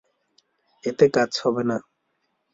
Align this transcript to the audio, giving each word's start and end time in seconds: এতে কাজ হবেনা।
এতে 0.83 1.05
কাজ 1.15 1.31
হবেনা। 1.41 1.77